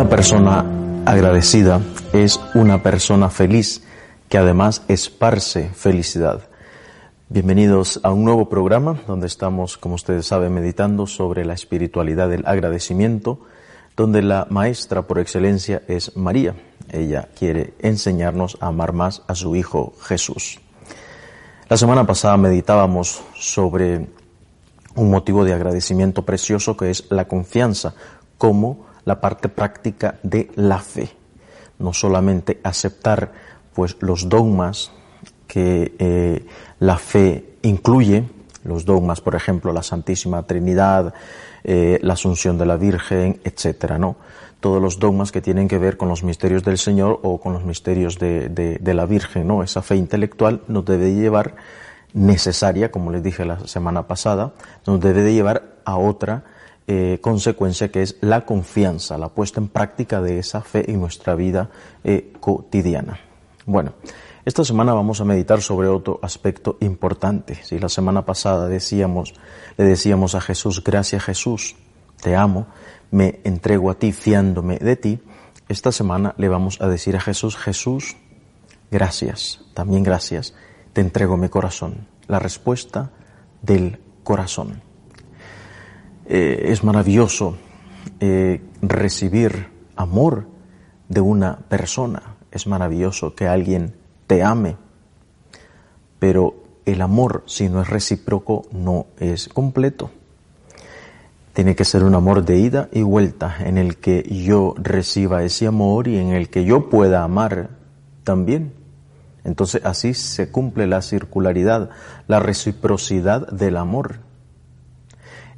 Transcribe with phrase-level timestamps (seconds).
[0.00, 0.64] Una persona
[1.04, 1.78] agradecida
[2.14, 3.82] es una persona feliz
[4.30, 6.40] que además esparce felicidad.
[7.28, 12.46] Bienvenidos a un nuevo programa donde estamos, como ustedes saben, meditando sobre la espiritualidad del
[12.46, 13.40] agradecimiento,
[13.94, 16.54] donde la maestra por excelencia es María.
[16.90, 20.60] Ella quiere enseñarnos a amar más a su Hijo Jesús.
[21.68, 24.06] La semana pasada meditábamos sobre
[24.94, 27.92] un motivo de agradecimiento precioso que es la confianza
[28.38, 31.10] como la parte práctica de la fe.
[31.78, 33.32] No solamente aceptar
[33.74, 34.92] pues los dogmas
[35.46, 36.46] que eh,
[36.78, 38.24] la fe incluye,
[38.64, 41.14] los dogmas, por ejemplo, la Santísima Trinidad,
[41.64, 44.16] eh, la Asunción de la Virgen, etcétera, ¿no?
[44.60, 47.64] Todos los dogmas que tienen que ver con los misterios del Señor o con los
[47.64, 49.62] misterios de, de la Virgen, ¿no?
[49.62, 51.56] Esa fe intelectual nos debe llevar
[52.12, 54.52] necesaria, como les dije la semana pasada,
[54.86, 56.44] nos debe de llevar a otra
[56.86, 61.34] eh, consecuencia que es la confianza, la puesta en práctica de esa fe en nuestra
[61.34, 61.70] vida
[62.04, 63.20] eh, cotidiana.
[63.66, 63.92] Bueno,
[64.44, 67.56] esta semana vamos a meditar sobre otro aspecto importante.
[67.62, 69.34] Si la semana pasada decíamos,
[69.76, 71.76] le decíamos a Jesús, gracias Jesús,
[72.20, 72.66] te amo,
[73.10, 75.20] me entrego a ti fiándome de ti,
[75.68, 78.16] esta semana le vamos a decir a Jesús, Jesús,
[78.90, 80.54] gracias, también gracias,
[80.92, 82.08] te entrego mi corazón.
[82.26, 83.12] La respuesta
[83.62, 84.89] del corazón.
[86.32, 87.56] Eh, es maravilloso
[88.20, 89.66] eh, recibir
[89.96, 90.46] amor
[91.08, 93.96] de una persona, es maravilloso que alguien
[94.28, 94.76] te ame,
[96.20, 96.54] pero
[96.86, 100.12] el amor, si no es recíproco, no es completo.
[101.52, 105.66] Tiene que ser un amor de ida y vuelta en el que yo reciba ese
[105.66, 107.70] amor y en el que yo pueda amar
[108.22, 108.72] también.
[109.42, 111.90] Entonces así se cumple la circularidad,
[112.28, 114.29] la reciprocidad del amor.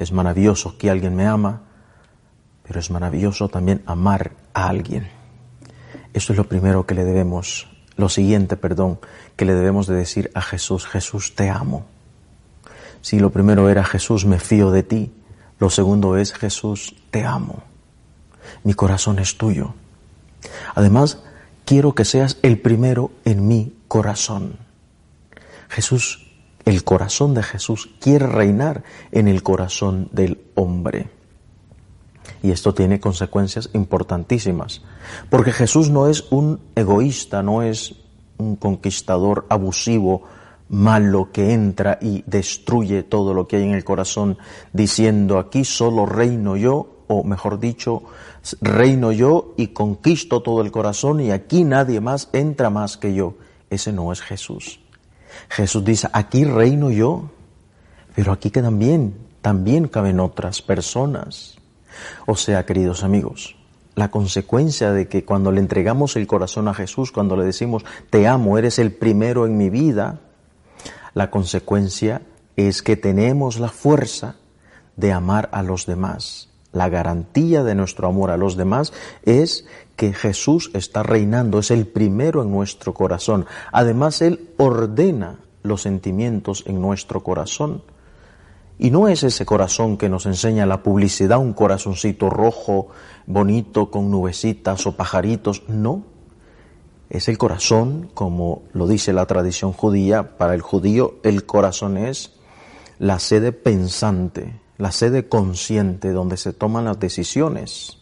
[0.00, 1.60] Es maravilloso que alguien me ama,
[2.66, 5.10] pero es maravilloso también amar a alguien.
[6.14, 8.98] Eso es lo primero que le debemos, lo siguiente, perdón,
[9.36, 11.84] que le debemos de decir a Jesús, Jesús te amo.
[13.02, 15.12] Si lo primero era Jesús me fío de ti,
[15.58, 17.62] lo segundo es Jesús te amo.
[18.64, 19.74] Mi corazón es tuyo.
[20.74, 21.22] Además,
[21.66, 24.56] quiero que seas el primero en mi corazón.
[25.68, 26.29] Jesús
[26.70, 31.10] el corazón de Jesús quiere reinar en el corazón del hombre.
[32.42, 34.82] Y esto tiene consecuencias importantísimas,
[35.28, 37.96] porque Jesús no es un egoísta, no es
[38.38, 40.22] un conquistador abusivo,
[40.68, 44.38] malo que entra y destruye todo lo que hay en el corazón,
[44.72, 48.04] diciendo aquí solo reino yo, o mejor dicho,
[48.60, 53.34] reino yo y conquisto todo el corazón y aquí nadie más entra más que yo.
[53.68, 54.78] Ese no es Jesús.
[55.48, 57.30] Jesús dice, aquí reino yo,
[58.14, 61.56] pero aquí que también, también caben otras personas.
[62.26, 63.56] O sea, queridos amigos,
[63.94, 68.26] la consecuencia de que cuando le entregamos el corazón a Jesús, cuando le decimos, te
[68.26, 70.20] amo, eres el primero en mi vida,
[71.14, 72.22] la consecuencia
[72.56, 74.36] es que tenemos la fuerza
[74.96, 76.49] de amar a los demás.
[76.72, 78.92] La garantía de nuestro amor a los demás
[79.24, 79.66] es
[79.96, 83.46] que Jesús está reinando, es el primero en nuestro corazón.
[83.72, 87.82] Además, Él ordena los sentimientos en nuestro corazón.
[88.78, 92.88] Y no es ese corazón que nos enseña la publicidad, un corazoncito rojo,
[93.26, 96.04] bonito, con nubecitas o pajaritos, no.
[97.10, 102.38] Es el corazón, como lo dice la tradición judía, para el judío el corazón es
[102.98, 107.98] la sede pensante, la sede consciente donde se toman las decisiones.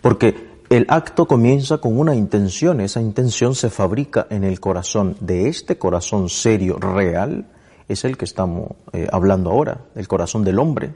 [0.00, 5.16] Porque el acto comienza con una intención, esa intención se fabrica en el corazón.
[5.20, 7.46] De este corazón serio, real,
[7.88, 10.94] es el que estamos eh, hablando ahora, el corazón del hombre.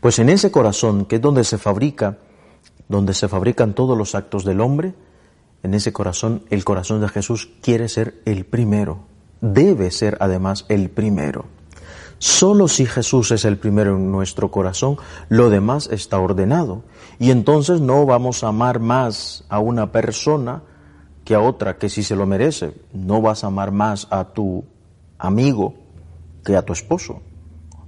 [0.00, 2.18] Pues en ese corazón, que es donde se fabrica,
[2.88, 4.94] donde se fabrican todos los actos del hombre,
[5.62, 9.00] en ese corazón, el corazón de Jesús quiere ser el primero,
[9.40, 11.55] debe ser además el primero.
[12.18, 14.96] Solo si Jesús es el primero en nuestro corazón,
[15.28, 16.82] lo demás está ordenado.
[17.18, 20.62] Y entonces no vamos a amar más a una persona
[21.24, 22.72] que a otra que si se lo merece.
[22.92, 24.64] No vas a amar más a tu
[25.18, 25.74] amigo
[26.44, 27.20] que a tu esposo.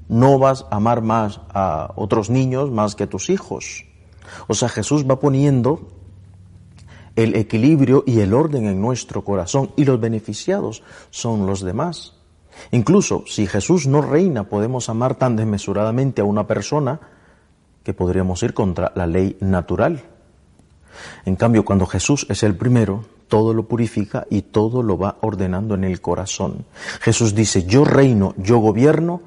[0.09, 3.87] No vas a amar más a otros niños más que a tus hijos.
[4.47, 5.89] O sea, Jesús va poniendo
[7.17, 12.18] el equilibrio y el orden en nuestro corazón y los beneficiados son los demás.
[12.71, 17.01] Incluso si Jesús no reina, podemos amar tan desmesuradamente a una persona
[17.83, 20.03] que podríamos ir contra la ley natural.
[21.25, 25.75] En cambio, cuando Jesús es el primero, todo lo purifica y todo lo va ordenando
[25.75, 26.65] en el corazón.
[27.01, 29.23] Jesús dice, yo reino, yo gobierno,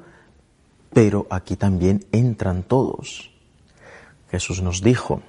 [0.92, 3.30] pero aquí también entran todos.
[4.30, 5.22] Jesús nos dijo,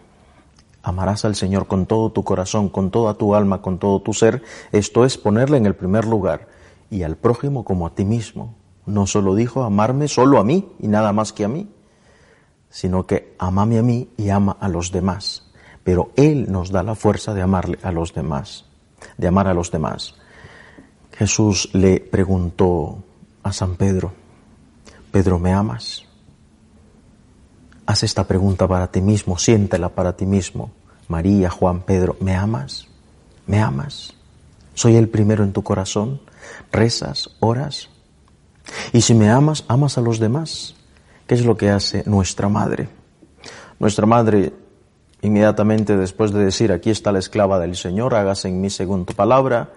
[0.81, 4.43] amarás al Señor con todo tu corazón, con toda tu alma, con todo tu ser,
[4.71, 6.47] esto es ponerle en el primer lugar
[6.89, 8.55] y al prójimo como a ti mismo.
[8.85, 11.69] No solo dijo amarme solo a mí y nada más que a mí,
[12.69, 15.43] sino que amame a mí y ama a los demás
[15.83, 18.65] pero Él nos da la fuerza de amarle a los demás,
[19.17, 20.15] de amar a los demás.
[21.11, 23.03] Jesús le preguntó
[23.43, 24.13] a San Pedro,
[25.11, 26.05] Pedro, ¿me amas?
[27.85, 30.71] Haz esta pregunta para ti mismo, siéntela para ti mismo.
[31.09, 32.87] María, Juan, Pedro, ¿me amas?
[33.45, 34.13] ¿Me amas?
[34.73, 36.21] ¿Soy el primero en tu corazón?
[36.71, 37.29] ¿Rezas?
[37.39, 37.89] ¿Oras?
[38.91, 40.75] Y si me amas, amas a los demás.
[41.27, 42.89] ¿Qué es lo que hace nuestra madre?
[43.79, 44.53] Nuestra madre
[45.23, 49.71] Inmediatamente después de decir, aquí está la esclava del Señor, hágase en mí según palabra,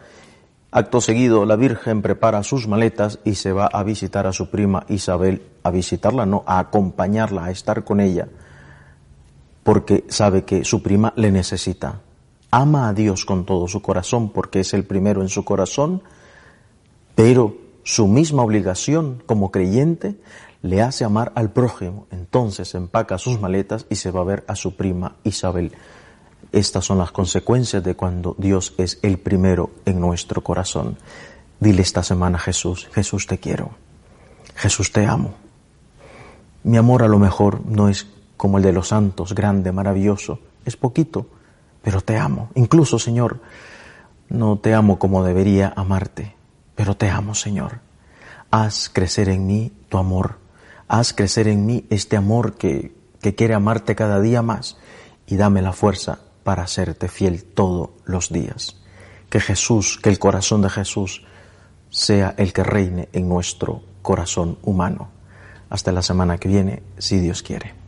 [0.73, 4.85] acto seguido la Virgen prepara sus maletas y se va a visitar a su prima
[4.89, 8.27] Isabel, a visitarla, no, a acompañarla, a estar con ella,
[9.63, 12.01] porque sabe que su prima le necesita.
[12.51, 16.03] Ama a Dios con todo su corazón porque es el primero en su corazón,
[17.17, 20.15] pero su misma obligación como creyente
[20.63, 22.07] le hace amar al prójimo.
[22.13, 25.73] Entonces empaca sus maletas y se va a ver a su prima Isabel.
[26.53, 30.99] Estas son las consecuencias de cuando Dios es el primero en nuestro corazón.
[31.59, 33.71] Dile esta semana a Jesús, Jesús te quiero,
[34.55, 35.35] Jesús te amo.
[36.65, 40.77] Mi amor a lo mejor no es como el de los santos, grande, maravilloso, es
[40.77, 41.27] poquito,
[41.83, 42.51] pero te amo.
[42.55, 43.41] Incluso, Señor,
[44.29, 46.36] no te amo como debería amarte,
[46.77, 47.81] pero te amo, Señor.
[48.53, 50.47] Haz crecer en mí tu amor
[50.89, 54.77] haz crecer en mí este amor que, que quiere amarte cada día más
[55.27, 58.81] y dame la fuerza para serte fiel todos los días.
[59.29, 61.25] Que Jesús, que el corazón de Jesús
[61.91, 65.11] sea el que reine en nuestro corazón humano.
[65.69, 67.86] Hasta la semana que viene, si Dios quiere.